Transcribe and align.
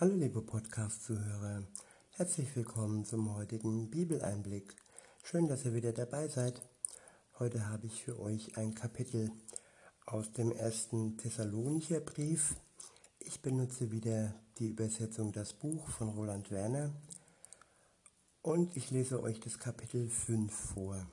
Hallo 0.00 0.16
liebe 0.16 0.42
Podcast-Zuhörer, 0.42 1.62
herzlich 2.16 2.56
willkommen 2.56 3.04
zum 3.04 3.32
heutigen 3.36 3.92
Bibeleinblick. 3.92 4.74
Schön, 5.22 5.46
dass 5.46 5.64
ihr 5.64 5.72
wieder 5.72 5.92
dabei 5.92 6.26
seid. 6.26 6.60
Heute 7.38 7.68
habe 7.68 7.86
ich 7.86 8.02
für 8.02 8.18
euch 8.18 8.58
ein 8.58 8.74
Kapitel 8.74 9.30
aus 10.04 10.32
dem 10.32 10.50
ersten 10.50 11.16
Thessalonicher 11.16 12.00
Brief. 12.00 12.56
Ich 13.20 13.40
benutze 13.40 13.92
wieder 13.92 14.34
die 14.58 14.66
Übersetzung 14.66 15.30
Das 15.30 15.52
Buch 15.52 15.88
von 15.88 16.08
Roland 16.08 16.50
Werner 16.50 16.90
und 18.42 18.76
ich 18.76 18.90
lese 18.90 19.22
euch 19.22 19.38
das 19.38 19.60
Kapitel 19.60 20.10
5 20.10 20.52
vor. 20.52 21.06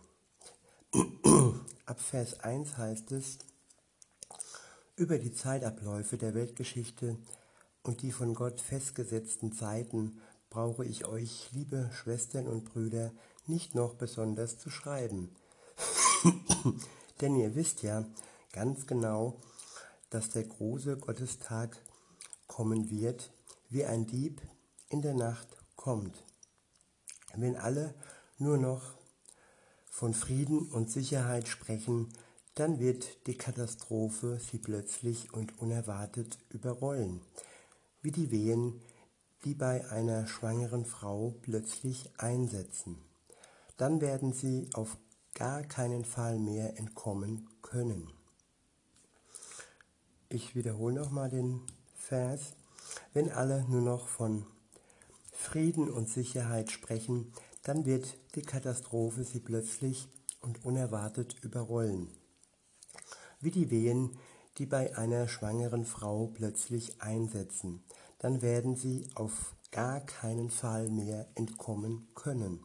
Ab 1.86 2.00
Vers 2.00 2.39
1 2.39 2.77
heißt 2.77 3.11
es, 3.11 3.38
über 4.95 5.20
die 5.20 5.34
Zeitabläufe 5.34 6.18
der 6.18 6.34
Weltgeschichte 6.34 7.20
und 7.84 8.02
die 8.02 8.11
von 8.11 8.34
Gott 8.34 8.61
festgesetzten 8.61 9.54
Zeiten 9.54 10.22
brauche 10.49 10.85
ich 10.85 11.05
euch, 11.05 11.49
liebe 11.52 11.89
Schwestern 11.94 12.48
und 12.48 12.66
Brüder, 12.66 13.12
nicht 13.48 13.73
noch 13.73 13.95
besonders 13.95 14.59
zu 14.59 14.70
schreiben. 14.70 15.35
Denn 17.22 17.36
ihr 17.36 17.55
wisst 17.55 17.81
ja 17.81 18.05
ganz 18.52 18.86
genau, 18.86 19.39
dass 20.09 20.30
der 20.30 20.44
große 20.44 20.98
Gottestag 20.98 21.77
kommen 22.48 22.91
wird, 22.91 23.31
wie 23.70 23.86
ein 23.86 24.05
Dieb 24.05 24.41
in 24.89 25.02
der 25.02 25.13
Nacht 25.13 25.48
kommt. 25.75 26.23
Wenn 27.36 27.55
alle 27.55 27.95
nur 28.38 28.58
noch 28.58 28.95
von 29.89 30.13
Frieden 30.13 30.70
und 30.70 30.91
Sicherheit 30.91 31.48
sprechen, 31.48 32.09
dann 32.55 32.80
wird 32.80 33.25
die 33.27 33.38
Katastrophe 33.38 34.39
sie 34.39 34.58
plötzlich 34.58 35.34
und 35.34 35.58
unerwartet 35.59 36.38
überrollen 36.50 37.22
wie 38.02 38.12
die 38.12 38.32
Wehen, 38.32 38.82
die 39.44 39.54
bei 39.54 39.90
einer 39.90 40.28
schwangeren 40.28 40.86
Frau 40.86 41.36
plötzlich 41.42 42.09
einsetzen. 42.17 42.98
Dann 43.78 44.02
werden 44.02 44.34
sie 44.34 44.70
auf 44.73 44.98
gar 45.34 45.64
keinen 45.64 46.06
Fall 46.06 46.38
mehr 46.38 46.78
entkommen 46.78 47.50
können. 47.62 48.12
Ich 50.30 50.56
wiederhole 50.56 50.95
nochmal 50.95 51.30
den 51.30 51.62
Vers. 51.95 52.53
Wenn 53.14 53.31
alle 53.31 53.66
nur 53.67 53.81
noch 53.81 54.08
von 54.08 54.45
Frieden 55.31 55.90
und 55.90 56.09
Sicherheit 56.09 56.72
sprechen, 56.72 57.34
dann 57.64 57.86
wird 57.86 58.16
die 58.36 58.42
Katastrophe 58.42 59.23
sie 59.23 59.40
plötzlich 59.40 60.08
und 60.42 60.64
unerwartet 60.66 61.36
überrollen. 61.44 62.09
Wie 63.40 63.52
die 63.52 63.72
Wehen, 63.72 64.18
die 64.62 64.67
bei 64.67 64.95
einer 64.95 65.28
schwangeren 65.28 65.86
Frau 65.86 66.28
plötzlich 66.28 67.02
einsetzen 67.02 67.84
dann 68.22 68.44
werden 68.44 68.76
sie 68.76 69.09
auf 69.16 69.56
gar 69.72 70.00
keinen 70.00 70.52
Fall 70.52 70.90
mehr 70.90 71.28
entkommen 71.34 72.08
können. 72.14 72.64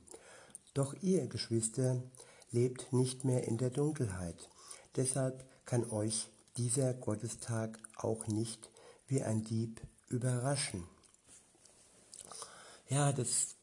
Doch 0.75 0.93
ihr, 1.01 1.29
Geschwister, 1.29 2.03
lebt 2.51 2.93
nicht 2.93 3.25
mehr 3.25 3.45
in 3.45 3.57
der 3.57 3.71
Dunkelheit. 3.71 4.51
Deshalb 4.97 5.47
kann 5.65 5.91
euch 5.91 6.29
dieser 6.59 6.93
Gottestag 6.93 7.79
auch 7.97 8.27
nicht 8.27 8.71
wie 9.09 9.23
ein 9.23 9.45
Dieb 9.45 9.81
überraschen. 10.09 10.85
Ja, 12.91 13.13
das 13.13 13.57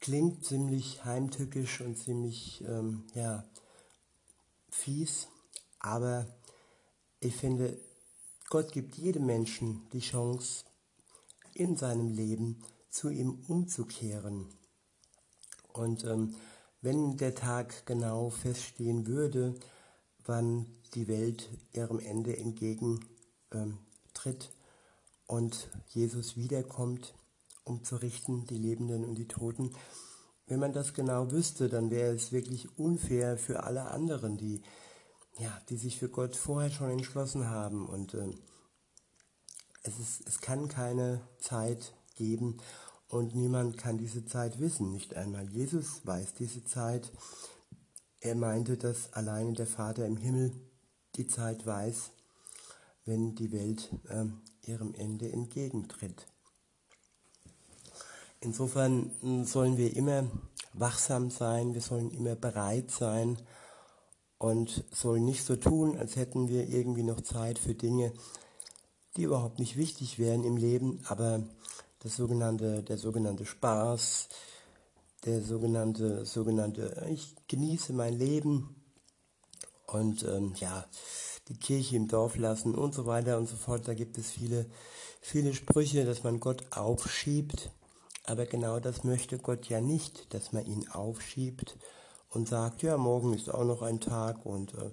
klingt 0.00 0.44
ziemlich 0.44 1.04
heimtückisch 1.04 1.82
und 1.82 1.96
ziemlich 1.96 2.64
ähm, 2.64 3.04
ja, 3.14 3.44
fies, 4.70 5.28
aber 5.78 6.26
ich 7.20 7.34
finde, 7.34 7.78
Gott 8.48 8.72
gibt 8.72 8.96
jedem 8.96 9.26
Menschen 9.26 9.88
die 9.92 10.00
Chance, 10.00 10.64
in 11.54 11.76
seinem 11.76 12.12
Leben 12.12 12.62
zu 12.88 13.10
ihm 13.10 13.44
umzukehren. 13.48 14.46
Und 15.72 16.04
ähm, 16.04 16.34
wenn 16.80 17.16
der 17.16 17.34
Tag 17.34 17.84
genau 17.86 18.30
feststehen 18.30 19.06
würde, 19.06 19.54
wann 20.24 20.66
die 20.94 21.08
Welt 21.08 21.48
ihrem 21.72 21.98
Ende 21.98 22.36
entgegentritt 22.36 23.02
ähm, 23.52 23.74
und 25.26 25.68
Jesus 25.88 26.36
wiederkommt, 26.36 27.14
um 27.64 27.84
zu 27.84 27.96
richten, 27.96 28.46
die 28.46 28.56
Lebenden 28.56 29.04
und 29.04 29.16
die 29.16 29.28
Toten, 29.28 29.72
wenn 30.46 30.60
man 30.60 30.72
das 30.72 30.94
genau 30.94 31.30
wüsste, 31.30 31.68
dann 31.68 31.90
wäre 31.90 32.14
es 32.14 32.32
wirklich 32.32 32.78
unfair 32.78 33.36
für 33.36 33.64
alle 33.64 33.90
anderen, 33.90 34.38
die, 34.38 34.62
ja, 35.38 35.60
die 35.68 35.76
sich 35.76 35.98
für 35.98 36.08
Gott 36.08 36.36
vorher 36.36 36.70
schon 36.70 36.90
entschlossen 36.90 37.48
haben 37.48 37.86
und 37.86 38.14
äh, 38.14 38.28
es, 39.84 39.98
ist, 39.98 40.28
es 40.28 40.40
kann 40.40 40.68
keine 40.68 41.20
Zeit 41.38 41.94
geben 42.16 42.58
und 43.08 43.34
niemand 43.34 43.78
kann 43.78 43.98
diese 43.98 44.26
Zeit 44.26 44.60
wissen. 44.60 44.92
Nicht 44.92 45.16
einmal 45.16 45.48
Jesus 45.48 46.04
weiß 46.04 46.34
diese 46.34 46.64
Zeit. 46.64 47.10
Er 48.20 48.34
meinte, 48.34 48.76
dass 48.76 49.12
alleine 49.12 49.52
der 49.52 49.66
Vater 49.66 50.04
im 50.06 50.16
Himmel 50.16 50.52
die 51.14 51.26
Zeit 51.26 51.64
weiß, 51.64 52.10
wenn 53.04 53.34
die 53.34 53.52
Welt 53.52 53.90
äh, 54.08 54.26
ihrem 54.68 54.92
Ende 54.94 55.30
entgegentritt. 55.30 56.26
Insofern 58.40 59.10
hm, 59.20 59.44
sollen 59.44 59.76
wir 59.76 59.96
immer 59.96 60.28
wachsam 60.72 61.30
sein, 61.30 61.74
wir 61.74 61.80
sollen 61.80 62.10
immer 62.10 62.34
bereit 62.34 62.90
sein 62.90 63.38
und 64.38 64.84
sollen 64.92 65.24
nicht 65.24 65.44
so 65.44 65.56
tun, 65.56 65.98
als 65.98 66.16
hätten 66.16 66.48
wir 66.48 66.68
irgendwie 66.68 67.02
noch 67.02 67.20
Zeit 67.20 67.58
für 67.58 67.74
Dinge, 67.74 68.12
die 69.16 69.22
überhaupt 69.22 69.58
nicht 69.58 69.76
wichtig 69.76 70.18
wären 70.18 70.44
im 70.44 70.56
Leben, 70.56 71.00
aber 71.06 71.42
das 72.00 72.16
sogenannte, 72.16 72.82
der 72.84 72.98
sogenannte 72.98 73.44
Spaß, 73.44 74.28
der 75.24 75.42
sogenannte, 75.42 76.24
sogenannte, 76.24 77.06
ich 77.10 77.34
genieße 77.48 77.92
mein 77.92 78.14
Leben 78.14 78.76
und 79.86 80.22
ähm, 80.22 80.54
ja, 80.56 80.86
die 81.48 81.56
Kirche 81.56 81.96
im 81.96 82.08
Dorf 82.08 82.36
lassen 82.36 82.74
und 82.74 82.94
so 82.94 83.06
weiter 83.06 83.38
und 83.38 83.48
so 83.48 83.56
fort. 83.56 83.88
Da 83.88 83.94
gibt 83.94 84.18
es 84.18 84.30
viele, 84.30 84.66
viele 85.20 85.54
Sprüche, 85.54 86.04
dass 86.04 86.22
man 86.22 86.40
Gott 86.40 86.64
aufschiebt. 86.76 87.70
Aber 88.24 88.44
genau 88.44 88.78
das 88.78 89.04
möchte 89.04 89.38
Gott 89.38 89.68
ja 89.68 89.80
nicht, 89.80 90.32
dass 90.34 90.52
man 90.52 90.66
ihn 90.66 90.86
aufschiebt 90.88 91.76
und 92.30 92.48
sagt, 92.48 92.82
ja, 92.82 92.96
morgen 92.96 93.32
ist 93.34 93.52
auch 93.52 93.64
noch 93.64 93.82
ein 93.82 94.00
Tag 94.00 94.44
und 94.44 94.74
äh, 94.74 94.90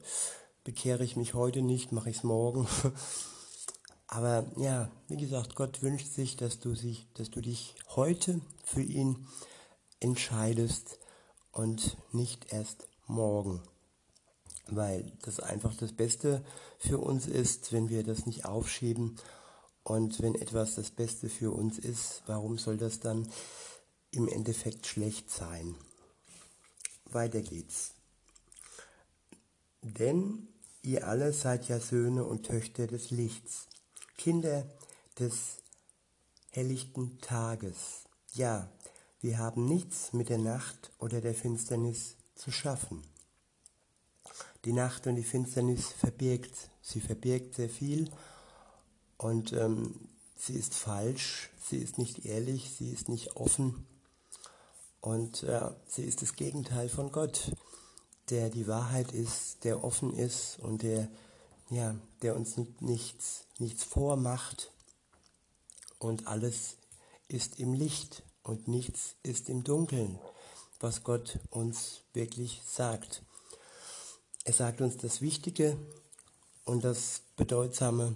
bekehre 0.63 1.03
ich 1.03 1.16
mich 1.16 1.34
heute 1.34 1.62
nicht, 1.62 1.91
mache 1.91 2.09
ich 2.09 2.18
es 2.18 2.23
morgen. 2.23 2.68
Aber 4.07 4.46
ja, 4.57 4.91
wie 5.07 5.18
gesagt, 5.18 5.56
Gott 5.56 5.81
wünscht 5.81 6.13
sich, 6.13 6.38
dass 6.38 6.59
du, 6.59 6.75
sich, 6.75 7.07
dass 7.16 7.31
du 7.31 7.41
dich 7.41 7.75
heute 7.96 8.40
für 8.63 8.81
ihn 8.81 9.28
entscheidest 10.00 11.00
und 11.51 11.97
nicht 12.12 12.53
erst 12.53 12.88
morgen. 13.07 13.62
Weil 14.67 15.12
das 15.23 15.40
einfach 15.40 15.75
das 15.75 15.91
Beste 15.91 16.44
für 16.78 17.00
uns 17.00 17.28
ist, 17.28 17.72
wenn 17.72 17.90
wir 17.90 18.03
das 18.03 18.25
nicht 18.25 18.46
aufschieben. 18.46 19.17
Und 19.84 20.22
wenn 20.22 20.35
etwas 20.35 20.75
das 20.75 20.91
Beste 20.91 21.29
für 21.29 21.52
uns 21.52 21.78
ist, 21.78 22.23
warum 22.25 22.57
soll 22.57 22.78
das 22.78 23.00
dann 23.00 23.28
im 24.12 24.28
Endeffekt 24.28 24.88
schlecht 24.88 25.29
sein? 25.29 25.75
Weiter 27.12 27.42
geht's. 27.42 27.94
Denn 29.82 30.48
ihr 30.82 31.08
alle 31.08 31.34
seid 31.34 31.68
ja 31.68 31.80
Söhne 31.80 32.26
und 32.26 32.46
Töchter 32.46 32.88
des 32.88 33.12
Lichts 33.12 33.68
Kinder 34.18 34.66
des 35.20 35.58
helllichten 36.52 37.20
Tages. 37.22 38.06
Ja, 38.34 38.70
wir 39.22 39.38
haben 39.38 39.66
nichts 39.66 40.14
mit 40.14 40.30
der 40.30 40.38
Nacht 40.38 40.92
oder 41.00 41.22
der 41.22 41.36
Finsternis 41.36 42.16
zu 42.36 42.52
schaffen. 42.52 43.04
Die 44.64 44.74
Nacht 44.74 45.06
und 45.08 45.16
die 45.16 45.24
Finsternis 45.24 45.90
verbirgt, 45.90 46.70
sie 46.82 47.02
verbirgt 47.02 47.56
sehr 47.56 47.70
viel 47.70 48.10
und 49.18 49.54
ähm, 49.54 50.10
sie 50.36 50.54
ist 50.54 50.74
falsch, 50.74 51.52
sie 51.64 51.78
ist 51.78 51.98
nicht 51.98 52.26
ehrlich, 52.26 52.72
sie 52.78 52.91
ist 52.91 53.09
nicht 53.09 53.35
offen 53.35 53.85
und 55.05 55.43
äh, 55.43 55.69
sie 55.87 56.03
ist 56.03 56.23
das 56.23 56.35
Gegenteil 56.35 56.90
von 56.90 57.11
Gott, 57.11 57.52
der 58.31 58.49
die 58.49 58.67
Wahrheit 58.67 59.11
ist, 59.11 59.63
der 59.63 59.84
offen 59.84 60.13
ist 60.16 60.57
und 60.59 60.81
der 60.81 61.07
ja, 61.69 61.96
der 62.22 62.35
uns 62.35 62.57
nichts, 62.79 63.46
nichts 63.59 63.84
vormacht 63.84 64.72
und 65.99 66.28
alles 66.28 66.78
ist 67.28 67.59
im 67.59 67.73
Licht 67.73 68.23
und 68.43 68.67
nichts 68.67 69.16
ist 69.22 69.49
im 69.49 69.63
Dunkeln, 69.63 70.19
was 70.79 71.03
Gott 71.03 71.40
uns 71.52 72.02
wirklich 72.13 72.61
sagt. 72.66 73.22
Er 74.43 74.53
sagt 74.53 74.81
uns 74.81 74.97
das 74.97 75.22
Wichtige 75.22 75.78
und 76.66 76.84
das 76.84 77.22
Bedeutsame, 77.35 78.16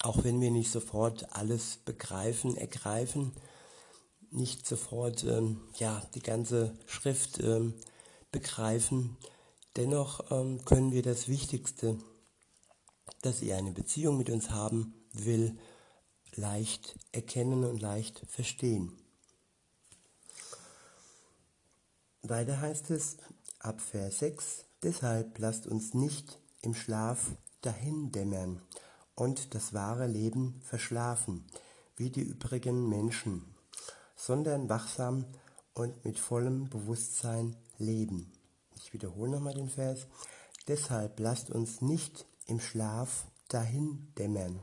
auch 0.00 0.24
wenn 0.24 0.40
wir 0.40 0.50
nicht 0.50 0.70
sofort 0.70 1.34
alles 1.34 1.78
begreifen, 1.84 2.56
ergreifen, 2.56 3.32
nicht 4.34 4.66
sofort 4.66 5.24
ähm, 5.24 5.60
ja, 5.76 6.02
die 6.14 6.22
ganze 6.22 6.76
Schrift 6.86 7.40
ähm, 7.40 7.74
begreifen, 8.32 9.16
dennoch 9.76 10.30
ähm, 10.30 10.64
können 10.64 10.92
wir 10.92 11.02
das 11.02 11.28
Wichtigste 11.28 11.98
dass 13.24 13.40
er 13.40 13.56
eine 13.56 13.72
Beziehung 13.72 14.18
mit 14.18 14.28
uns 14.28 14.50
haben 14.50 14.94
will, 15.12 15.56
leicht 16.34 16.98
erkennen 17.12 17.64
und 17.64 17.80
leicht 17.80 18.22
verstehen. 18.28 18.92
Weiter 22.22 22.60
heißt 22.60 22.90
es 22.90 23.16
ab 23.60 23.80
Vers 23.80 24.18
6, 24.18 24.66
deshalb 24.82 25.38
lasst 25.38 25.66
uns 25.66 25.94
nicht 25.94 26.38
im 26.60 26.74
Schlaf 26.74 27.30
dahindämmern 27.62 28.60
und 29.14 29.54
das 29.54 29.72
wahre 29.72 30.06
Leben 30.06 30.60
verschlafen, 30.62 31.46
wie 31.96 32.10
die 32.10 32.22
übrigen 32.22 32.88
Menschen, 32.88 33.53
sondern 34.26 34.70
wachsam 34.70 35.26
und 35.74 36.02
mit 36.04 36.18
vollem 36.18 36.70
Bewusstsein 36.70 37.56
leben. 37.78 38.32
Ich 38.76 38.94
wiederhole 38.94 39.32
nochmal 39.32 39.52
den 39.52 39.68
Vers. 39.68 40.06
Deshalb 40.66 41.20
lasst 41.20 41.50
uns 41.50 41.82
nicht 41.82 42.24
im 42.46 42.58
Schlaf 42.58 43.26
dahin 43.48 44.08
dämmern 44.18 44.62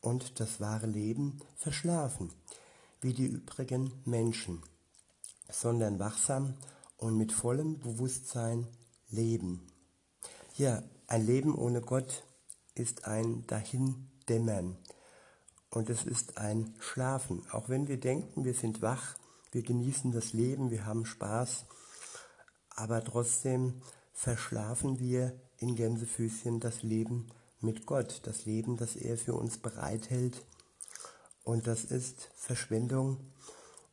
und 0.00 0.40
das 0.40 0.60
wahre 0.60 0.86
Leben 0.86 1.40
verschlafen, 1.56 2.32
wie 3.02 3.12
die 3.12 3.26
übrigen 3.26 3.92
Menschen, 4.06 4.62
sondern 5.50 5.98
wachsam 5.98 6.54
und 6.96 7.18
mit 7.18 7.32
vollem 7.32 7.78
Bewusstsein 7.78 8.66
leben. 9.10 9.66
Ja, 10.56 10.82
ein 11.06 11.26
Leben 11.26 11.54
ohne 11.54 11.82
Gott 11.82 12.24
ist 12.74 13.04
ein 13.04 13.46
Dahindämmern 13.46 14.78
und 15.70 15.90
es 15.90 16.04
ist 16.04 16.38
ein 16.38 16.74
Schlafen. 16.78 17.42
Auch 17.50 17.68
wenn 17.68 17.88
wir 17.88 17.98
denken, 17.98 18.44
wir 18.44 18.54
sind 18.54 18.82
wach, 18.82 19.16
wir 19.52 19.62
genießen 19.62 20.12
das 20.12 20.32
Leben, 20.32 20.70
wir 20.70 20.86
haben 20.86 21.06
Spaß, 21.06 21.64
aber 22.70 23.02
trotzdem 23.02 23.82
verschlafen 24.12 24.98
wir 24.98 25.38
in 25.58 25.74
Gänsefüßchen 25.74 26.60
das 26.60 26.82
Leben 26.82 27.26
mit 27.60 27.86
Gott, 27.86 28.20
das 28.24 28.44
Leben, 28.44 28.76
das 28.76 28.96
er 28.96 29.16
für 29.16 29.34
uns 29.34 29.58
bereithält. 29.58 30.44
Und 31.44 31.66
das 31.66 31.84
ist 31.84 32.30
Verschwendung 32.34 33.18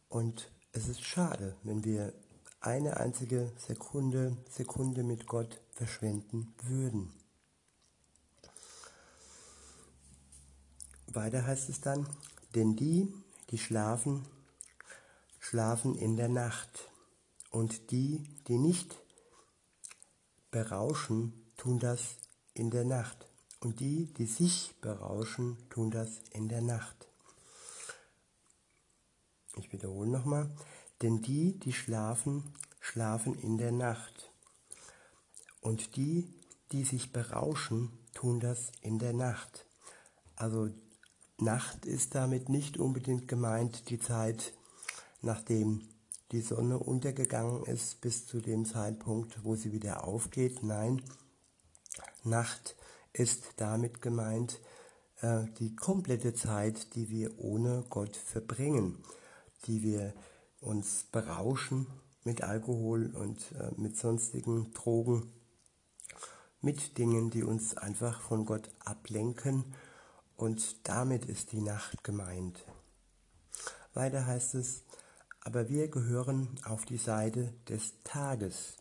und 0.09 0.51
es 0.71 0.87
ist 0.87 1.03
schade, 1.03 1.55
wenn 1.63 1.83
wir 1.83 2.13
eine 2.59 2.97
einzige 2.97 3.51
Sekunde, 3.57 4.37
Sekunde 4.49 5.03
mit 5.03 5.27
Gott 5.27 5.61
verschwenden 5.71 6.53
würden. 6.61 7.13
Weiter 11.15 11.45
heißt 11.45 11.69
es 11.69 11.81
dann, 11.81 12.07
denn 12.55 12.75
die, 12.75 13.13
die 13.49 13.57
schlafen, 13.57 14.25
schlafen 15.39 15.95
in 15.95 16.17
der 16.17 16.29
Nacht, 16.29 16.89
und 17.51 17.91
die, 17.91 18.23
die 18.47 18.57
nicht 18.57 18.97
berauschen, 20.49 21.33
tun 21.57 21.79
das 21.79 22.17
in 22.53 22.71
der 22.71 22.83
Nacht, 22.83 23.27
und 23.59 23.79
die, 23.79 24.11
die 24.13 24.25
sich 24.25 24.73
berauschen, 24.81 25.57
tun 25.69 25.91
das 25.91 26.19
in 26.31 26.49
der 26.49 26.61
Nacht. 26.61 27.07
Ich 29.55 29.71
wiederhole 29.71 30.09
nochmal, 30.09 30.49
denn 31.01 31.21
die, 31.21 31.59
die 31.59 31.73
schlafen, 31.73 32.43
schlafen 32.79 33.35
in 33.35 33.57
der 33.57 33.71
Nacht, 33.71 34.31
und 35.61 35.95
die, 35.95 36.33
die 36.71 36.83
sich 36.83 37.13
berauschen, 37.13 37.91
tun 38.13 38.39
das 38.39 38.71
in 38.81 38.99
der 38.99 39.13
Nacht. 39.13 39.65
Also 40.35 40.69
Nacht 41.37 41.85
ist 41.85 42.15
damit 42.15 42.49
nicht 42.49 42.77
unbedingt 42.77 43.27
gemeint 43.27 43.89
die 43.89 43.99
Zeit, 43.99 44.53
nachdem 45.21 45.81
die 46.31 46.41
Sonne 46.41 46.77
untergegangen 46.79 47.63
ist 47.65 48.01
bis 48.01 48.25
zu 48.25 48.39
dem 48.39 48.65
Zeitpunkt, 48.65 49.43
wo 49.43 49.55
sie 49.55 49.71
wieder 49.71 50.05
aufgeht. 50.05 50.63
Nein, 50.63 51.01
Nacht 52.23 52.75
ist 53.13 53.53
damit 53.57 54.01
gemeint 54.01 54.59
äh, 55.21 55.45
die 55.59 55.75
komplette 55.75 56.33
Zeit, 56.33 56.95
die 56.95 57.09
wir 57.09 57.39
ohne 57.39 57.83
Gott 57.89 58.15
verbringen, 58.15 59.03
die 59.65 59.83
wir 59.83 60.13
uns 60.61 61.05
berauschen 61.11 61.87
mit 62.23 62.41
Alkohol 62.41 63.11
und 63.15 63.39
äh, 63.59 63.71
mit 63.75 63.97
sonstigen 63.97 64.73
Drogen, 64.73 65.31
mit 66.61 66.97
Dingen, 66.97 67.29
die 67.29 67.43
uns 67.43 67.75
einfach 67.75 68.21
von 68.21 68.45
Gott 68.45 68.69
ablenken 68.79 69.65
und 70.35 70.87
damit 70.87 71.25
ist 71.25 71.51
die 71.51 71.61
Nacht 71.61 72.03
gemeint. 72.03 72.65
Weiter 73.93 74.25
heißt 74.25 74.55
es, 74.55 74.83
aber 75.41 75.69
wir 75.69 75.89
gehören 75.89 76.47
auf 76.65 76.85
die 76.85 76.97
Seite 76.97 77.53
des 77.67 77.93
Tages. 78.03 78.77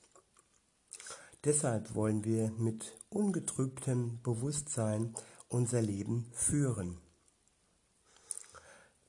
Deshalb 1.45 1.95
wollen 1.95 2.25
wir 2.25 2.53
mit 2.53 2.97
ungetrübtem 3.11 4.21
Bewusstsein 4.23 5.15
unser 5.49 5.83
Leben 5.83 6.31
führen. 6.33 6.99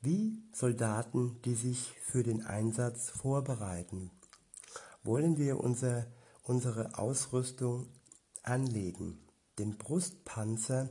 Wie 0.01 0.43
Soldaten, 0.51 1.41
die 1.43 1.55
sich 1.55 1.93
für 2.01 2.23
den 2.23 2.45
Einsatz 2.45 3.09
vorbereiten, 3.09 4.11
wollen 5.03 5.37
wir 5.37 5.59
unser, 5.59 6.07
unsere 6.41 6.97
Ausrüstung 6.97 7.87
anlegen, 8.41 9.19
den 9.59 9.77
Brustpanzer, 9.77 10.89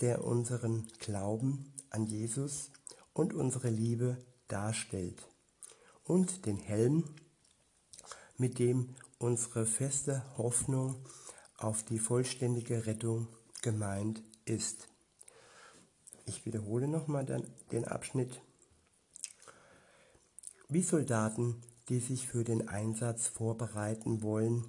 der 0.00 0.24
unseren 0.24 0.86
Glauben 0.98 1.72
an 1.90 2.06
Jesus 2.06 2.70
und 3.12 3.34
unsere 3.34 3.70
Liebe 3.70 4.16
darstellt 4.46 5.28
und 6.04 6.46
den 6.46 6.58
Helm, 6.58 7.04
mit 8.36 8.58
dem 8.58 8.94
unsere 9.18 9.66
feste 9.66 10.22
Hoffnung 10.38 11.04
auf 11.56 11.82
die 11.82 11.98
vollständige 11.98 12.86
Rettung 12.86 13.26
gemeint 13.62 14.22
ist. 14.44 14.88
Ich 16.24 16.46
wiederhole 16.46 16.86
nochmal 16.86 17.26
den 17.72 17.84
Abschnitt. 17.84 18.40
Wie 20.68 20.82
Soldaten, 20.82 21.62
die 21.88 21.98
sich 21.98 22.28
für 22.28 22.44
den 22.44 22.68
Einsatz 22.68 23.26
vorbereiten 23.26 24.22
wollen, 24.22 24.64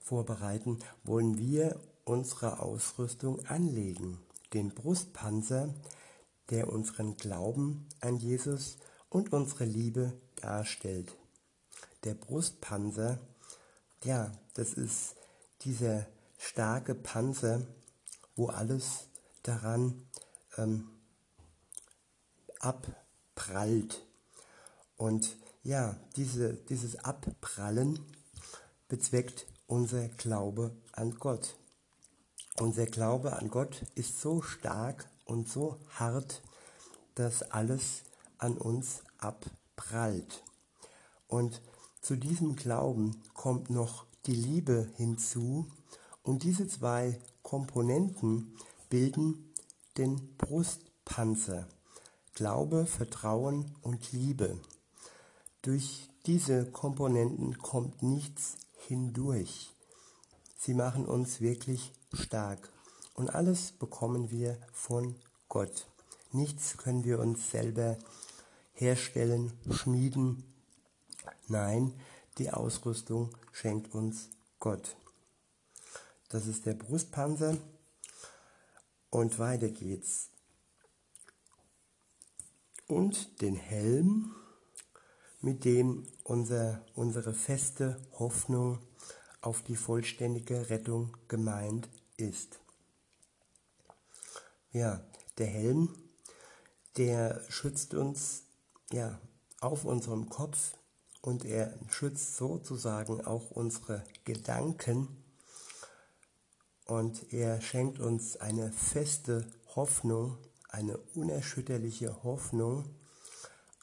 vorbereiten, 0.00 0.78
wollen 1.02 1.36
wir 1.36 1.80
unsere 2.06 2.60
Ausrüstung 2.60 3.44
anlegen, 3.46 4.18
den 4.54 4.70
Brustpanzer, 4.70 5.74
der 6.50 6.72
unseren 6.72 7.16
Glauben 7.16 7.86
an 8.00 8.16
Jesus 8.16 8.78
und 9.10 9.32
unsere 9.32 9.64
Liebe 9.64 10.12
darstellt. 10.36 11.14
Der 12.04 12.14
Brustpanzer, 12.14 13.18
ja, 14.04 14.32
das 14.54 14.72
ist 14.72 15.16
dieser 15.62 16.06
starke 16.38 16.94
Panzer, 16.94 17.66
wo 18.36 18.46
alles 18.46 19.08
daran 19.42 20.06
ähm, 20.56 20.88
abprallt. 22.60 24.06
Und 24.96 25.36
ja, 25.64 25.98
diese, 26.14 26.54
dieses 26.54 27.04
Abprallen 27.04 27.98
bezweckt 28.86 29.46
unser 29.66 30.08
Glaube 30.08 30.70
an 30.92 31.16
Gott. 31.18 31.56
Unser 32.58 32.86
Glaube 32.86 33.36
an 33.36 33.50
Gott 33.50 33.84
ist 33.94 34.20
so 34.20 34.40
stark 34.40 35.10
und 35.26 35.48
so 35.48 35.76
hart, 35.90 36.42
dass 37.14 37.42
alles 37.50 38.02
an 38.38 38.56
uns 38.56 39.02
abprallt. 39.18 40.42
Und 41.28 41.60
zu 42.00 42.16
diesem 42.16 42.56
Glauben 42.56 43.22
kommt 43.34 43.68
noch 43.68 44.06
die 44.24 44.34
Liebe 44.34 44.88
hinzu 44.96 45.66
und 46.22 46.44
diese 46.44 46.66
zwei 46.66 47.20
Komponenten 47.42 48.56
bilden 48.88 49.52
den 49.98 50.36
Brustpanzer. 50.36 51.68
Glaube, 52.34 52.86
Vertrauen 52.86 53.74
und 53.82 54.12
Liebe. 54.12 54.58
Durch 55.62 56.08
diese 56.26 56.70
Komponenten 56.70 57.58
kommt 57.58 58.02
nichts 58.02 58.56
hindurch. 58.86 59.74
Sie 60.58 60.74
machen 60.74 61.06
uns 61.06 61.40
wirklich 61.40 61.92
stark. 62.16 62.70
Und 63.14 63.34
alles 63.34 63.72
bekommen 63.72 64.30
wir 64.30 64.58
von 64.72 65.16
Gott. 65.48 65.86
Nichts 66.32 66.76
können 66.76 67.04
wir 67.04 67.18
uns 67.18 67.50
selber 67.50 67.96
herstellen, 68.74 69.52
schmieden. 69.70 70.44
Nein, 71.48 71.94
die 72.38 72.50
Ausrüstung 72.50 73.34
schenkt 73.52 73.94
uns 73.94 74.28
Gott. 74.58 74.96
Das 76.28 76.46
ist 76.46 76.66
der 76.66 76.74
Brustpanzer. 76.74 77.56
Und 79.10 79.38
weiter 79.38 79.68
geht's. 79.68 80.28
Und 82.86 83.40
den 83.40 83.54
Helm, 83.54 84.34
mit 85.40 85.64
dem 85.64 86.06
unser, 86.22 86.84
unsere 86.94 87.32
feste 87.32 88.00
Hoffnung 88.18 88.78
auf 89.40 89.62
die 89.62 89.76
vollständige 89.76 90.68
Rettung 90.70 91.16
gemeint 91.28 91.88
ist. 92.16 92.58
Ja, 94.72 95.02
der 95.38 95.46
Helm, 95.46 95.94
der 96.96 97.42
schützt 97.48 97.94
uns 97.94 98.42
ja 98.92 99.20
auf 99.60 99.84
unserem 99.84 100.28
Kopf 100.28 100.74
und 101.22 101.44
er 101.44 101.78
schützt 101.88 102.36
sozusagen 102.36 103.24
auch 103.24 103.50
unsere 103.50 104.04
Gedanken 104.24 105.08
und 106.86 107.32
er 107.32 107.60
schenkt 107.60 107.98
uns 107.98 108.36
eine 108.36 108.70
feste 108.70 109.44
Hoffnung, 109.74 110.38
eine 110.68 110.98
unerschütterliche 111.14 112.22
Hoffnung 112.22 112.84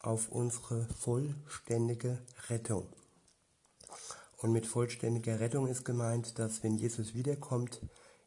auf 0.01 0.29
unsere 0.29 0.87
vollständige 0.99 2.19
Rettung. 2.49 2.87
Und 4.37 4.51
mit 4.51 4.65
vollständiger 4.65 5.39
Rettung 5.39 5.67
ist 5.67 5.85
gemeint, 5.85 6.39
dass 6.39 6.63
wenn 6.63 6.75
Jesus 6.77 7.13
wiederkommt, 7.13 7.81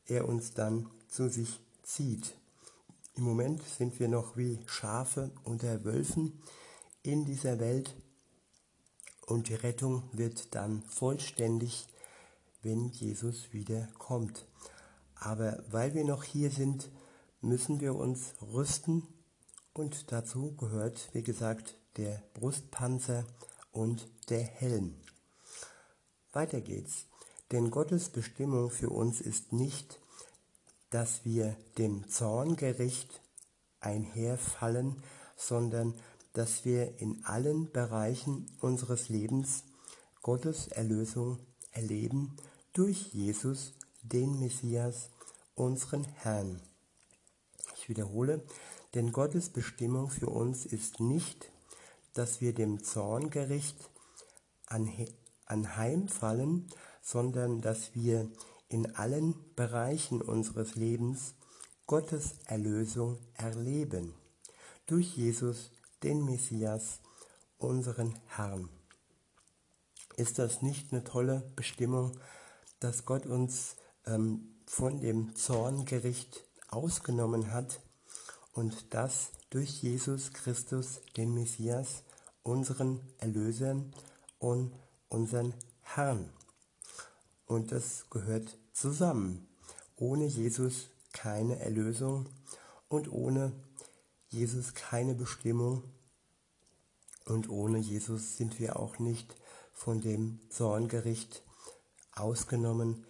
er 0.06 0.28
uns 0.28 0.54
dann 0.54 0.88
zu 1.08 1.28
sich 1.28 1.60
zieht. 1.82 2.34
Im 3.14 3.24
Moment 3.24 3.62
sind 3.62 3.98
wir 3.98 4.08
noch 4.08 4.36
wie 4.36 4.60
Schafe 4.66 5.30
unter 5.44 5.84
Wölfen 5.84 6.42
in 7.02 7.24
dieser 7.24 7.58
Welt 7.58 7.96
und 9.26 9.48
die 9.48 9.54
Rettung 9.54 10.04
wird 10.12 10.54
dann 10.54 10.82
vollständig, 10.82 11.88
wenn 12.62 12.88
Jesus 12.88 13.52
wiederkommt. 13.52 14.46
Aber 15.14 15.64
weil 15.70 15.94
wir 15.94 16.04
noch 16.04 16.24
hier 16.24 16.50
sind, 16.50 16.90
müssen 17.40 17.80
wir 17.80 17.94
uns 17.94 18.34
rüsten 18.52 19.02
und 19.72 20.12
dazu 20.12 20.54
gehört, 20.56 21.10
wie 21.12 21.22
gesagt, 21.22 21.76
der 21.96 22.22
Brustpanzer 22.34 23.24
und 23.72 24.08
der 24.28 24.42
Helm. 24.42 24.94
Weiter 26.32 26.60
geht's. 26.60 27.06
Denn 27.52 27.70
Gottes 27.70 28.08
Bestimmung 28.08 28.70
für 28.70 28.90
uns 28.90 29.20
ist 29.20 29.52
nicht, 29.52 30.00
dass 30.90 31.24
wir 31.24 31.56
dem 31.78 32.08
Zorngericht 32.08 33.20
einherfallen, 33.80 35.02
sondern 35.36 35.94
dass 36.32 36.64
wir 36.64 36.98
in 37.00 37.24
allen 37.24 37.70
Bereichen 37.70 38.50
unseres 38.60 39.08
Lebens 39.08 39.64
Gottes 40.22 40.68
Erlösung 40.68 41.38
erleben 41.72 42.36
durch 42.72 43.12
Jesus, 43.12 43.74
den 44.02 44.38
Messias, 44.38 45.08
unseren 45.54 46.04
Herrn. 46.04 46.60
Ich 47.76 47.88
wiederhole, 47.88 48.44
denn 48.94 49.12
Gottes 49.12 49.50
Bestimmung 49.50 50.10
für 50.10 50.28
uns 50.28 50.66
ist 50.66 51.00
nicht, 51.00 51.50
dass 52.12 52.40
wir 52.40 52.52
dem 52.54 52.82
Zorngericht 52.82 53.90
anheimfallen, 55.46 56.68
sondern 57.06 57.60
dass 57.60 57.94
wir 57.94 58.28
in 58.68 58.96
allen 58.96 59.36
Bereichen 59.54 60.20
unseres 60.20 60.74
Lebens 60.74 61.34
Gottes 61.86 62.34
Erlösung 62.46 63.20
erleben. 63.34 64.12
Durch 64.86 65.16
Jesus, 65.16 65.70
den 66.02 66.24
Messias, 66.24 66.98
unseren 67.58 68.18
Herrn. 68.26 68.68
Ist 70.16 70.40
das 70.40 70.62
nicht 70.62 70.92
eine 70.92 71.04
tolle 71.04 71.48
Bestimmung, 71.54 72.18
dass 72.80 73.04
Gott 73.04 73.24
uns 73.24 73.76
ähm, 74.04 74.56
von 74.66 75.00
dem 75.00 75.36
Zorngericht 75.36 76.42
ausgenommen 76.66 77.52
hat 77.52 77.80
und 78.52 78.92
das 78.94 79.30
durch 79.50 79.80
Jesus 79.80 80.32
Christus, 80.32 81.02
den 81.16 81.34
Messias, 81.34 82.02
unseren 82.42 83.00
Erlöser 83.18 83.76
und 84.40 84.72
unseren 85.08 85.54
Herrn. 85.82 86.32
Und 87.46 87.72
das 87.72 88.10
gehört 88.10 88.58
zusammen. 88.72 89.46
Ohne 89.96 90.26
Jesus 90.26 90.88
keine 91.12 91.58
Erlösung 91.60 92.28
und 92.88 93.10
ohne 93.10 93.52
Jesus 94.28 94.74
keine 94.74 95.14
Bestimmung. 95.14 95.84
Und 97.24 97.48
ohne 97.48 97.78
Jesus 97.78 98.36
sind 98.36 98.60
wir 98.60 98.78
auch 98.78 98.98
nicht 98.98 99.34
von 99.72 100.00
dem 100.00 100.40
Zorngericht 100.50 101.42
ausgenommen 102.12 103.04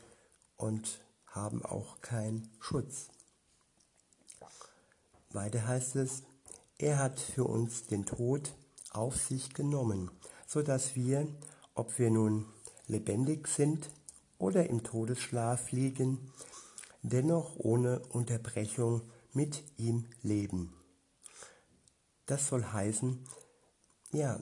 und 0.57 1.01
haben 1.27 1.65
auch 1.65 2.01
keinen 2.01 2.51
Schutz. 2.61 3.09
Weiter 5.31 5.67
heißt 5.67 5.97
es, 5.97 6.23
er 6.79 6.99
hat 6.99 7.21
für 7.21 7.45
uns 7.45 7.87
den 7.87 8.07
Tod 8.07 8.55
auf 8.91 9.17
sich 9.17 9.53
genommen, 9.55 10.11
so 10.47 10.63
dass 10.63 10.97
wir, 10.97 11.27
ob 11.75 11.99
wir 11.99 12.11
nun 12.11 12.47
lebendig 12.87 13.49
sind 13.49 13.91
oder 14.39 14.69
im 14.69 14.83
Todesschlaf 14.83 15.73
liegen, 15.73 16.31
dennoch 17.03 17.57
ohne 17.57 18.01
Unterbrechung 18.11 19.03
mit 19.33 19.63
ihm 19.77 20.07
leben. 20.23 20.73
Das 22.27 22.49
soll 22.49 22.65
heißen, 22.65 23.25
ja, 24.13 24.41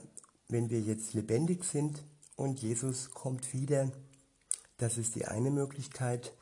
wenn 0.49 0.71
wir 0.71 0.81
jetzt 0.81 1.15
lebendig 1.15 1.65
sind 1.65 2.03
und 2.37 2.61
Jesus 2.61 3.11
kommt 3.11 3.53
wieder, 3.53 3.91
das 4.79 4.99
ist 4.99 5.15
die 5.15 5.27
eine 5.27 5.51
Möglichkeit, 5.51 6.35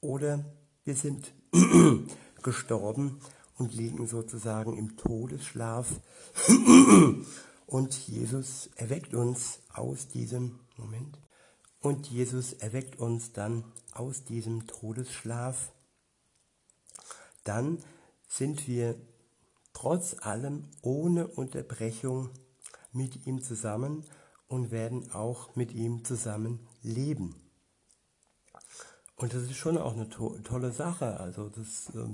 oder 0.00 0.44
wir 0.84 0.96
sind 0.96 1.32
gestorben 2.42 3.20
und 3.56 3.74
liegen 3.74 4.06
sozusagen 4.06 4.76
im 4.76 4.96
Todesschlaf 4.96 6.00
und 7.66 7.94
Jesus 7.94 8.68
erweckt 8.74 9.14
uns 9.14 9.60
aus 9.72 10.08
diesem 10.08 10.58
Moment 10.76 11.18
und 11.82 12.06
Jesus 12.08 12.52
erweckt 12.52 12.98
uns 12.98 13.32
dann 13.32 13.64
aus 13.92 14.24
diesem 14.24 14.66
Todesschlaf, 14.66 15.72
dann 17.44 17.82
sind 18.28 18.68
wir 18.68 18.94
trotz 19.72 20.16
allem 20.20 20.68
ohne 20.80 21.26
Unterbrechung 21.26 22.30
mit 22.92 23.26
ihm 23.26 23.42
zusammen 23.42 24.04
und 24.46 24.70
werden 24.70 25.10
auch 25.12 25.56
mit 25.56 25.72
ihm 25.72 26.04
zusammen 26.04 26.66
leben. 26.82 27.34
Und 29.16 29.34
das 29.34 29.42
ist 29.42 29.56
schon 29.56 29.78
auch 29.78 29.94
eine 29.94 30.08
to 30.08 30.38
tolle 30.44 30.72
Sache. 30.72 31.18
Also 31.20 31.48
das, 31.48 31.90
äh, 31.94 32.08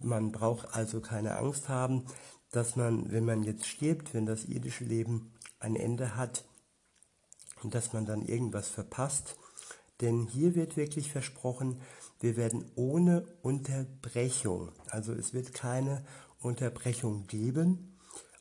man 0.00 0.32
braucht 0.32 0.74
also 0.74 1.00
keine 1.00 1.36
Angst 1.36 1.68
haben, 1.68 2.06
dass 2.50 2.74
man, 2.74 3.10
wenn 3.12 3.24
man 3.24 3.42
jetzt 3.42 3.66
stirbt, 3.66 4.14
wenn 4.14 4.26
das 4.26 4.44
irdische 4.44 4.84
Leben 4.84 5.32
ein 5.58 5.76
Ende 5.76 6.16
hat, 6.16 6.44
und 7.62 7.74
dass 7.74 7.92
man 7.92 8.06
dann 8.06 8.22
irgendwas 8.22 8.68
verpasst. 8.68 9.36
Denn 10.00 10.26
hier 10.26 10.54
wird 10.54 10.76
wirklich 10.76 11.10
versprochen, 11.10 11.80
wir 12.20 12.36
werden 12.36 12.70
ohne 12.74 13.26
Unterbrechung, 13.42 14.72
also 14.88 15.12
es 15.12 15.32
wird 15.34 15.54
keine 15.54 16.04
Unterbrechung 16.40 17.26
geben. 17.26 17.98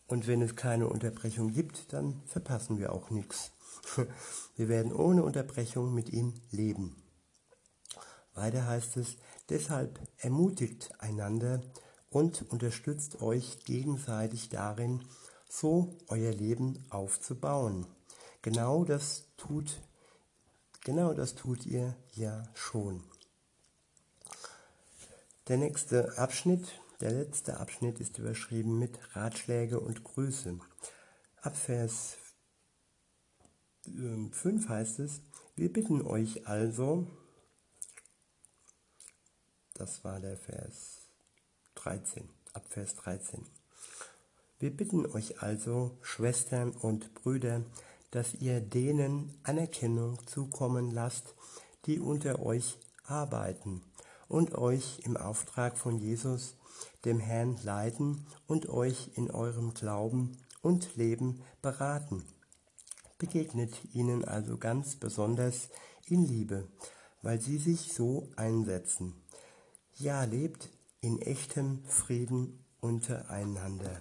Und 0.08 0.28
wenn 0.28 0.42
es 0.42 0.56
keine 0.56 0.88
Unterbrechung 0.88 1.54
gibt, 1.54 1.94
dann 1.94 2.24
verpassen 2.26 2.80
wir 2.80 2.94
auch 2.94 3.12
nichts. 3.12 3.52
Wir 4.56 4.68
werden 4.68 4.92
ohne 4.92 5.24
Unterbrechung 5.24 5.94
mit 5.94 6.10
ihm 6.10 6.34
leben. 6.50 6.96
Weiter 8.34 8.66
heißt 8.66 8.98
es, 8.98 9.18
deshalb 9.50 10.00
ermutigt 10.18 10.90
einander 11.00 11.62
und 12.10 12.42
unterstützt 12.52 13.22
euch 13.22 13.64
gegenseitig 13.66 14.50
darin, 14.50 15.04
so 15.48 15.98
euer 16.08 16.32
Leben 16.32 16.86
aufzubauen. 16.90 17.86
Genau 18.42 18.86
das 18.86 19.26
tut, 19.36 19.82
genau 20.82 21.14
das 21.14 21.36
tut 21.36 21.66
ihr 21.66 21.96
ja 22.14 22.44
schon. 22.54 23.04
Der 25.50 25.58
nächste 25.58 26.18
Abschnitt, 26.18 26.80
der 27.02 27.12
letzte 27.12 27.60
Abschnitt 27.60 28.00
ist 28.00 28.18
überschrieben 28.18 28.80
mit 28.80 28.98
Ratschläge 29.16 29.80
und 29.80 30.04
Grüße. 30.04 30.60
Ab 31.42 31.58
Vers 31.58 32.18
5 33.84 34.46
ähm, 34.46 34.70
heißt 34.70 35.00
es, 35.00 35.22
wir 35.56 35.74
bitten 35.74 36.02
euch 36.02 36.48
also, 36.48 37.08
das 39.74 40.04
war 40.04 40.20
der 40.20 40.38
Vers 40.38 41.10
13, 41.76 42.30
ab 42.54 42.66
Vers 42.70 42.96
13. 42.96 43.46
Wir 44.60 44.76
bitten 44.76 45.06
euch 45.06 45.42
also, 45.42 45.98
Schwestern 46.02 46.72
und 46.72 47.14
Brüder, 47.14 47.64
dass 48.12 48.34
ihr 48.36 48.62
denen 48.62 49.38
Anerkennung 49.44 50.18
zukommen 50.28 50.92
lasst, 50.92 51.36
die 51.86 52.00
unter 52.00 52.40
euch 52.44 52.78
arbeiten 53.06 53.82
und 54.28 54.56
euch 54.56 55.00
im 55.04 55.18
Auftrag 55.18 55.78
von 55.78 55.98
Jesus, 55.98 56.56
dem 57.06 57.20
Herrn, 57.20 57.58
leiten 57.64 58.26
und 58.48 58.70
euch 58.70 59.12
in 59.16 59.32
eurem 59.32 59.74
Glauben 59.74 60.38
und 60.62 60.96
Leben 60.96 61.42
beraten. 61.62 62.24
Begegnet 63.18 63.94
ihnen 63.94 64.24
also 64.24 64.58
ganz 64.58 64.96
besonders 64.96 65.70
in 66.06 66.26
Liebe, 66.26 66.68
weil 67.22 67.42
sie 67.42 67.58
sich 67.58 67.94
so 67.94 68.30
einsetzen. 68.36 69.14
Ja, 69.96 70.24
lebt 70.24 70.70
in 71.02 71.22
echtem 71.22 71.84
Frieden 71.86 72.64
untereinander. 72.80 74.00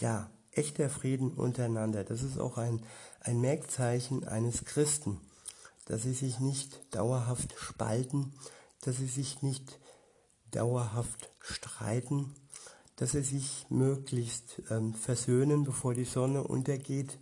Ja, 0.00 0.30
echter 0.52 0.90
Frieden 0.90 1.30
untereinander. 1.32 2.04
Das 2.04 2.22
ist 2.22 2.38
auch 2.38 2.58
ein, 2.58 2.82
ein 3.26 3.40
Merkzeichen 3.40 4.26
eines 4.26 4.64
Christen, 4.64 5.20
dass 5.86 6.02
sie 6.02 6.12
sich 6.12 6.38
nicht 6.38 6.80
dauerhaft 6.94 7.54
spalten, 7.58 8.32
dass 8.82 8.98
sie 8.98 9.06
sich 9.06 9.42
nicht 9.42 9.80
dauerhaft 10.52 11.30
streiten, 11.40 12.34
dass 12.94 13.12
sie 13.12 13.22
sich 13.22 13.66
möglichst 13.68 14.62
ähm, 14.70 14.94
versöhnen, 14.94 15.64
bevor 15.64 15.94
die 15.94 16.04
Sonne 16.04 16.44
untergeht 16.44 17.18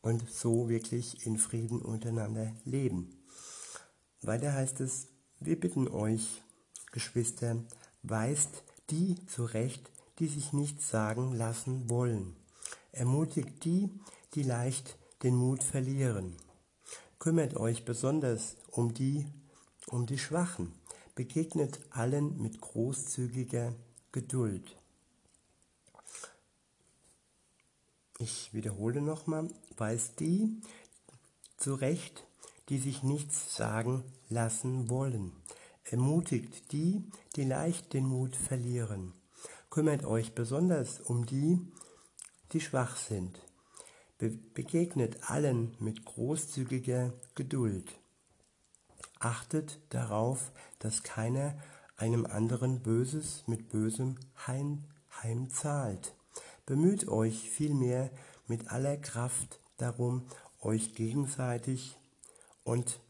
und 0.00 0.30
so 0.30 0.68
wirklich 0.68 1.26
in 1.26 1.36
Frieden 1.36 1.82
untereinander 1.82 2.52
leben. 2.64 3.22
Weiter 4.22 4.52
heißt 4.52 4.80
es, 4.80 5.08
wir 5.40 5.58
bitten 5.58 5.88
euch, 5.88 6.42
Geschwister, 6.92 7.56
weist 8.02 8.62
die 8.90 9.16
zurecht, 9.26 9.90
die 10.18 10.28
sich 10.28 10.52
nichts 10.52 10.88
sagen 10.88 11.32
lassen 11.32 11.90
wollen. 11.90 12.36
Ermutigt 12.92 13.64
die, 13.64 13.90
die 14.34 14.42
leicht 14.42 14.96
den 15.22 15.34
Mut 15.34 15.62
verlieren. 15.62 16.36
Kümmert 17.18 17.56
euch 17.56 17.84
besonders 17.84 18.56
um 18.70 18.94
die, 18.94 19.26
um 19.86 20.06
die 20.06 20.18
Schwachen. 20.18 20.72
Begegnet 21.14 21.80
allen 21.90 22.40
mit 22.40 22.60
großzügiger 22.60 23.74
Geduld. 24.12 24.76
Ich 28.18 28.52
wiederhole 28.52 29.00
nochmal, 29.00 29.48
weist 29.76 30.20
die 30.20 30.60
zurecht, 31.56 32.24
die 32.68 32.78
sich 32.78 33.02
nichts 33.02 33.56
sagen 33.56 34.04
lassen 34.28 34.88
wollen. 34.88 35.32
Ermutigt 35.84 36.72
die, 36.72 37.02
die 37.36 37.44
leicht 37.44 37.92
den 37.92 38.06
Mut 38.06 38.36
verlieren. 38.36 39.12
Kümmert 39.70 40.04
euch 40.04 40.34
besonders 40.34 41.00
um 41.00 41.26
die, 41.26 41.58
die 42.52 42.60
schwach 42.60 42.96
sind. 42.96 43.38
Be 44.20 44.28
begegnet 44.28 45.30
allen 45.30 45.74
mit 45.80 46.04
großzügiger 46.04 47.14
Geduld. 47.34 47.90
Achtet 49.18 49.78
darauf, 49.88 50.52
dass 50.78 51.02
keiner 51.02 51.58
einem 51.96 52.26
anderen 52.26 52.82
Böses 52.82 53.44
mit 53.46 53.70
Bösem 53.70 54.18
heim, 54.46 54.84
heimzahlt. 55.22 56.14
Bemüht 56.66 57.08
euch 57.08 57.48
vielmehr 57.48 58.10
mit 58.46 58.70
aller 58.70 58.98
Kraft 58.98 59.58
darum, 59.78 60.26
euch 60.60 60.94
gegenseitig 60.94 61.96
und 62.62 63.00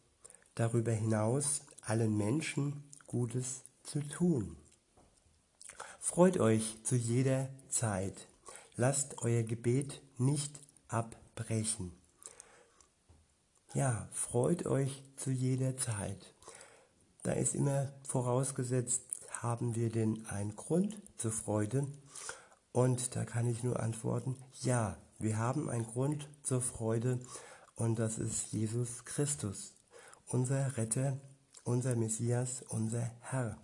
darüber 0.54 0.92
hinaus 0.92 1.62
allen 1.80 2.16
Menschen 2.16 2.84
Gutes 3.08 3.64
zu 3.82 3.98
tun. 3.98 4.56
Freut 5.98 6.38
euch 6.38 6.84
zu 6.84 6.94
jeder 6.94 7.48
Zeit. 7.68 8.28
Lasst 8.76 9.22
euer 9.22 9.42
Gebet 9.42 10.02
nicht 10.16 10.69
abbrechen. 10.90 11.92
Ja, 13.72 14.08
freut 14.12 14.66
euch 14.66 15.02
zu 15.16 15.30
jeder 15.30 15.76
Zeit. 15.76 16.34
Da 17.22 17.32
ist 17.32 17.54
immer 17.54 17.92
vorausgesetzt, 18.02 19.02
haben 19.30 19.76
wir 19.76 19.90
denn 19.90 20.26
einen 20.26 20.56
Grund 20.56 20.98
zur 21.16 21.32
Freude 21.32 21.86
und 22.72 23.14
da 23.16 23.24
kann 23.24 23.46
ich 23.46 23.62
nur 23.62 23.80
antworten, 23.80 24.36
ja, 24.60 24.96
wir 25.18 25.38
haben 25.38 25.70
einen 25.70 25.86
Grund 25.86 26.28
zur 26.42 26.60
Freude 26.60 27.20
und 27.74 27.98
das 27.98 28.18
ist 28.18 28.52
Jesus 28.52 29.04
Christus, 29.04 29.74
unser 30.26 30.76
Retter, 30.76 31.18
unser 31.64 31.94
Messias, 31.94 32.62
unser 32.68 33.10
Herr. 33.20 33.56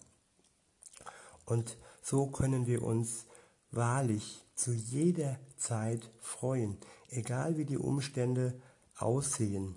Und 1.44 1.76
so 2.02 2.26
können 2.26 2.66
wir 2.66 2.82
uns 2.82 3.26
wahrlich 3.70 4.45
zu 4.56 4.72
jeder 4.72 5.38
Zeit 5.56 6.10
freuen, 6.20 6.78
egal 7.08 7.56
wie 7.56 7.64
die 7.64 7.78
Umstände 7.78 8.60
aussehen. 8.96 9.76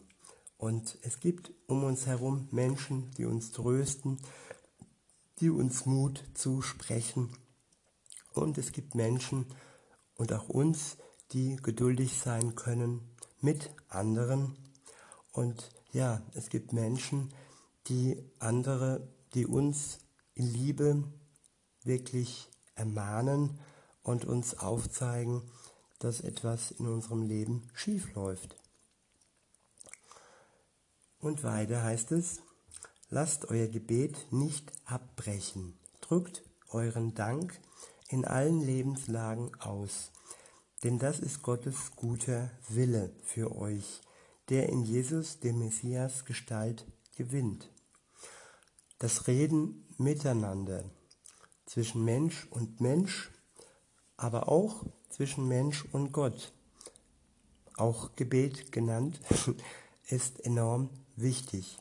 Und 0.57 0.98
es 1.03 1.19
gibt 1.19 1.51
um 1.67 1.83
uns 1.83 2.07
herum 2.07 2.48
Menschen, 2.51 3.12
die 3.17 3.25
uns 3.25 3.51
trösten, 3.51 4.19
die 5.39 5.50
uns 5.50 5.86
Mut 5.86 6.24
zusprechen 6.33 7.29
und 8.33 8.57
es 8.57 8.71
gibt 8.71 8.95
Menschen 8.95 9.45
und 10.15 10.33
auch 10.33 10.50
uns, 10.50 10.98
die 11.31 11.57
geduldig 11.57 12.17
sein 12.17 12.55
können 12.55 13.01
mit 13.41 13.69
anderen. 13.89 14.55
Und 15.31 15.71
ja, 15.91 16.21
es 16.33 16.50
gibt 16.50 16.74
Menschen, 16.74 17.33
die 17.88 18.24
andere, 18.39 19.07
die 19.33 19.45
uns 19.45 20.00
in 20.33 20.48
Liebe 20.48 21.03
wirklich 21.83 22.50
ermahnen 22.75 23.59
und 24.10 24.25
uns 24.25 24.58
aufzeigen, 24.58 25.44
dass 26.00 26.22
etwas 26.22 26.72
in 26.72 26.88
unserem 26.88 27.22
Leben 27.22 27.69
schief 27.76 28.15
läuft. 28.15 28.56
Und 31.19 31.43
weiter 31.43 31.84
heißt 31.84 32.12
es, 32.13 32.39
lasst 33.12 33.45
euer 33.50 33.67
Gebet 33.67 34.26
nicht 34.32 34.72
abbrechen, 34.86 35.78
drückt 36.02 36.41
euren 36.69 37.13
Dank 37.13 37.60
in 38.08 38.26
allen 38.26 38.62
Lebenslagen 38.62 39.54
aus. 39.60 40.12
Denn 40.84 40.98
das 40.98 41.19
ist 41.19 41.43
Gottes 41.43 41.91
guter 41.95 42.50
Wille 42.67 43.13
für 43.22 43.56
euch, 43.56 44.02
der 44.50 44.69
in 44.69 44.82
Jesus, 44.82 45.39
dem 45.39 45.60
Messias, 45.60 46.26
Gestalt 46.26 46.84
gewinnt. 47.15 47.69
Das 48.98 49.28
Reden 49.28 49.86
miteinander 50.00 50.84
zwischen 51.67 52.04
Mensch 52.04 52.48
und 52.50 52.82
Mensch, 52.82 53.30
aber 54.19 54.49
auch 54.49 54.86
zwischen 55.10 55.47
Mensch 55.47 55.86
und 55.91 56.12
Gott, 56.12 56.53
auch 57.75 58.15
Gebet 58.15 58.71
genannt, 58.71 59.19
ist 60.08 60.39
enorm 60.45 60.89
wichtig, 61.15 61.77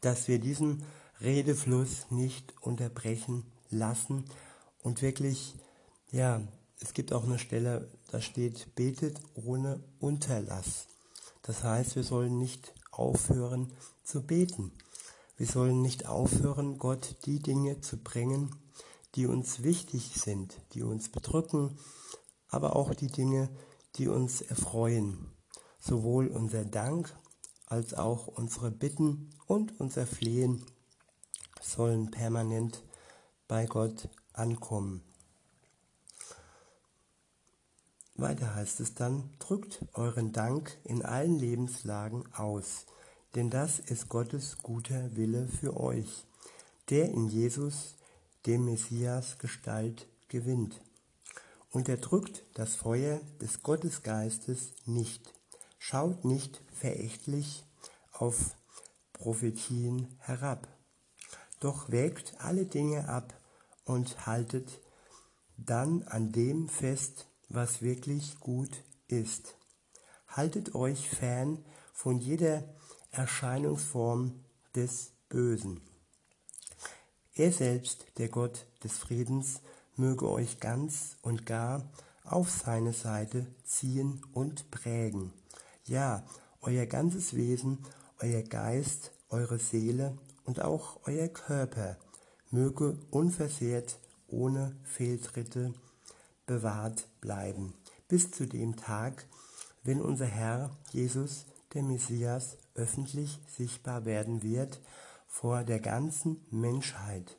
dass 0.00 0.28
wir 0.28 0.38
diesen 0.38 0.84
Redefluss 1.20 2.10
nicht 2.10 2.54
unterbrechen 2.60 3.44
lassen, 3.70 4.24
und 4.84 5.00
wirklich, 5.00 5.54
ja, 6.12 6.42
es 6.78 6.92
gibt 6.92 7.12
auch 7.14 7.24
eine 7.24 7.38
Stelle, 7.38 7.90
da 8.10 8.20
steht, 8.20 8.74
betet 8.74 9.18
ohne 9.34 9.82
Unterlass. 9.98 10.86
Das 11.42 11.64
heißt, 11.64 11.96
wir 11.96 12.04
sollen 12.04 12.38
nicht 12.38 12.74
aufhören 12.90 13.72
zu 14.04 14.22
beten. 14.22 14.72
Wir 15.38 15.46
sollen 15.46 15.80
nicht 15.80 16.06
aufhören, 16.06 16.78
Gott 16.78 17.16
die 17.24 17.40
Dinge 17.40 17.80
zu 17.80 17.96
bringen, 17.96 18.54
die 19.14 19.26
uns 19.26 19.62
wichtig 19.62 20.14
sind, 20.14 20.60
die 20.72 20.82
uns 20.82 21.08
bedrücken, 21.08 21.78
aber 22.48 22.76
auch 22.76 22.94
die 22.94 23.08
Dinge, 23.08 23.48
die 23.96 24.08
uns 24.08 24.40
erfreuen. 24.40 25.32
Sowohl 25.78 26.28
unser 26.28 26.64
Dank 26.64 27.14
als 27.66 27.94
auch 27.94 28.26
unsere 28.26 28.70
Bitten 28.70 29.30
und 29.46 29.78
unser 29.80 30.06
Flehen 30.06 30.64
sollen 31.60 32.10
permanent 32.10 32.82
bei 33.48 33.66
Gott 33.66 34.08
ankommen. 34.32 35.02
Weiter 38.16 38.54
heißt 38.54 38.80
es 38.80 38.94
dann, 38.94 39.30
drückt 39.40 39.84
euren 39.94 40.32
Dank 40.32 40.78
in 40.84 41.02
allen 41.02 41.36
Lebenslagen 41.36 42.32
aus, 42.32 42.86
denn 43.34 43.50
das 43.50 43.80
ist 43.80 44.08
Gottes 44.08 44.58
guter 44.62 45.16
Wille 45.16 45.48
für 45.48 45.76
euch, 45.76 46.24
der 46.90 47.10
in 47.10 47.28
Jesus, 47.28 47.96
dem 48.46 48.64
Messias 48.64 49.38
Gestalt 49.38 50.08
gewinnt. 50.28 50.80
Und 51.70 51.88
er 51.88 51.96
drückt 51.96 52.44
das 52.54 52.74
Feuer 52.74 53.20
des 53.40 53.62
Gottesgeistes 53.62 54.74
nicht, 54.86 55.32
schaut 55.78 56.24
nicht 56.24 56.62
verächtlich 56.72 57.64
auf 58.12 58.56
Prophetien 59.12 60.14
herab, 60.18 60.68
doch 61.60 61.90
wägt 61.90 62.40
alle 62.40 62.66
Dinge 62.66 63.08
ab 63.08 63.34
und 63.84 64.26
haltet 64.26 64.80
dann 65.56 66.02
an 66.04 66.32
dem 66.32 66.68
fest, 66.68 67.26
was 67.48 67.82
wirklich 67.82 68.38
gut 68.40 68.84
ist. 69.08 69.56
Haltet 70.28 70.74
euch 70.74 71.08
fern 71.08 71.64
von 71.92 72.18
jeder 72.18 72.64
Erscheinungsform 73.10 74.44
des 74.74 75.12
Bösen. 75.28 75.80
Er 77.36 77.50
selbst, 77.50 78.06
der 78.18 78.28
Gott 78.28 78.64
des 78.84 78.96
Friedens, 78.96 79.60
möge 79.96 80.30
euch 80.30 80.60
ganz 80.60 81.16
und 81.20 81.46
gar 81.46 81.82
auf 82.22 82.48
seine 82.48 82.92
Seite 82.92 83.48
ziehen 83.64 84.22
und 84.32 84.70
prägen. 84.70 85.32
Ja, 85.84 86.24
euer 86.60 86.86
ganzes 86.86 87.34
Wesen, 87.34 87.78
euer 88.20 88.42
Geist, 88.42 89.10
eure 89.30 89.58
Seele 89.58 90.16
und 90.44 90.62
auch 90.62 91.00
euer 91.06 91.26
Körper 91.26 91.96
möge 92.52 92.96
unversehrt 93.10 93.98
ohne 94.28 94.76
Fehltritte 94.84 95.74
bewahrt 96.46 97.08
bleiben, 97.20 97.74
bis 98.06 98.30
zu 98.30 98.46
dem 98.46 98.76
Tag, 98.76 99.26
wenn 99.82 100.00
unser 100.00 100.26
Herr 100.26 100.70
Jesus, 100.92 101.46
der 101.72 101.82
Messias, 101.82 102.56
öffentlich 102.76 103.40
sichtbar 103.56 104.04
werden 104.04 104.44
wird 104.44 104.80
vor 105.34 105.64
der 105.64 105.80
ganzen 105.80 106.46
Menschheit. 106.52 107.36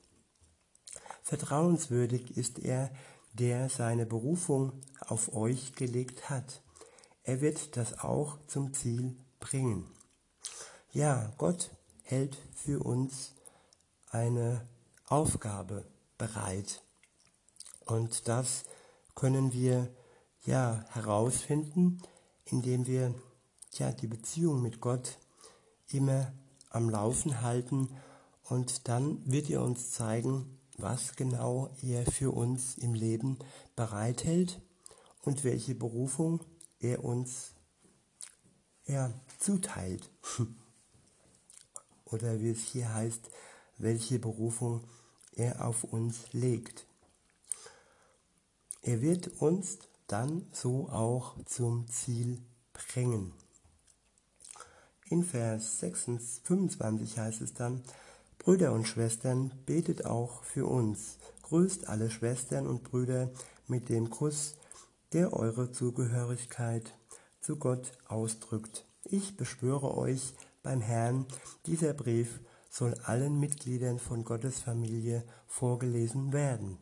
Vertrauenswürdig 1.24 2.36
ist 2.36 2.60
er, 2.60 2.92
der 3.32 3.70
seine 3.70 4.06
Berufung 4.06 4.82
auf 5.00 5.34
euch 5.34 5.76
gelegt 5.76 6.30
hat. 6.30 6.62
Er 7.24 7.40
wird 7.40 7.78
das 7.78 8.00
auch 8.00 8.38
zum 8.48 8.74
Ziel 8.74 9.16
bringen. 9.40 9.90
Ja, 10.92 11.32
Gott 11.38 11.72
hält 12.04 12.38
für 12.54 12.84
uns 12.84 13.34
eine 14.10 14.68
Aufgabe 15.08 15.88
bereit. 16.18 16.84
Und 17.86 18.28
das 18.28 18.66
können 19.16 19.54
wir 19.54 19.90
ja 20.44 20.84
herausfinden, 20.90 22.02
indem 22.44 22.88
wir 22.88 23.16
ja 23.72 23.94
die 23.94 24.08
Beziehung 24.08 24.62
mit 24.62 24.82
Gott 24.82 25.18
immer 25.88 26.34
am 26.76 26.90
Laufen 26.90 27.42
halten 27.42 27.90
und 28.44 28.88
dann 28.88 29.20
wird 29.26 29.50
er 29.50 29.64
uns 29.64 29.92
zeigen, 29.92 30.60
was 30.78 31.16
genau 31.16 31.74
er 31.82 32.06
für 32.06 32.32
uns 32.32 32.78
im 32.78 32.94
Leben 32.94 33.40
bereithält 33.76 34.62
und 35.22 35.44
welche 35.44 35.74
Berufung 35.74 36.44
er 36.80 37.04
uns 37.04 37.54
ja, 38.86 39.14
zuteilt. 39.40 40.12
Oder 42.06 42.40
wie 42.40 42.52
es 42.52 42.62
hier 42.62 42.94
heißt, 42.94 43.30
welche 43.78 44.20
Berufung 44.20 44.88
er 45.32 45.66
auf 45.66 45.84
uns 45.84 46.32
legt. 46.34 46.86
Er 48.82 49.02
wird 49.02 49.42
uns 49.42 49.80
dann 50.08 50.48
so 50.52 50.90
auch 50.90 51.36
zum 51.46 51.88
Ziel 51.88 52.42
bringen. 52.74 53.34
In 55.08 55.24
Vers 55.24 55.82
26, 55.82 56.42
25 56.46 57.20
heißt 57.20 57.42
es 57.42 57.54
dann, 57.54 57.84
Brüder 58.40 58.74
und 58.74 58.88
Schwestern, 58.88 59.52
betet 59.68 60.06
auch 60.06 60.44
für 60.44 60.66
uns, 60.66 61.18
grüßt 61.44 61.88
alle 61.88 62.10
Schwestern 62.10 62.66
und 62.66 62.84
Brüder 62.84 63.30
mit 63.68 63.90
dem 63.90 64.10
Kuss, 64.10 64.56
der 65.14 65.34
eure 65.34 65.72
Zugehörigkeit 65.72 66.92
zu 67.40 67.58
Gott 67.58 67.92
ausdrückt. 68.08 68.86
Ich 69.04 69.38
beschwöre 69.38 69.96
euch 69.96 70.34
beim 70.64 70.82
Herrn, 70.82 71.28
dieser 71.68 71.94
Brief 71.94 72.40
soll 72.72 72.96
allen 73.04 73.40
Mitgliedern 73.40 74.00
von 74.00 74.24
Gottes 74.24 74.60
Familie 74.60 75.24
vorgelesen 75.46 76.34
werden. 76.34 76.80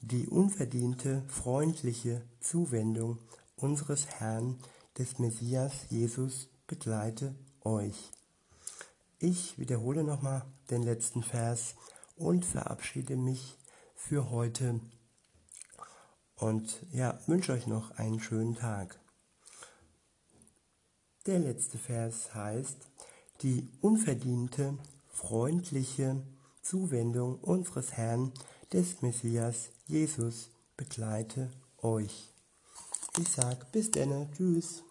Die 0.00 0.26
unverdiente, 0.26 1.22
freundliche 1.28 2.22
Zuwendung 2.40 3.18
unseres 3.54 4.08
Herrn, 4.08 4.58
des 4.98 5.18
Messias 5.18 5.72
Jesus, 5.88 6.48
begleite 6.72 7.34
euch. 7.64 8.10
Ich 9.18 9.58
wiederhole 9.58 10.04
nochmal 10.04 10.46
den 10.70 10.82
letzten 10.82 11.22
Vers 11.22 11.74
und 12.16 12.46
verabschiede 12.46 13.14
mich 13.14 13.58
für 13.94 14.30
heute 14.30 14.80
und 16.36 16.82
ja, 16.90 17.20
wünsche 17.26 17.52
euch 17.52 17.66
noch 17.66 17.90
einen 17.98 18.20
schönen 18.20 18.54
Tag. 18.54 18.98
Der 21.26 21.40
letzte 21.40 21.76
Vers 21.76 22.34
heißt, 22.34 22.78
die 23.42 23.68
unverdiente, 23.82 24.78
freundliche 25.10 26.22
Zuwendung 26.62 27.38
unseres 27.40 27.92
Herrn, 27.92 28.32
des 28.72 29.02
Messias 29.02 29.68
Jesus, 29.86 30.48
begleite 30.78 31.50
euch. 31.82 32.30
Ich 33.18 33.28
sage 33.28 33.66
bis 33.72 33.90
denne, 33.90 34.30
tschüss. 34.34 34.82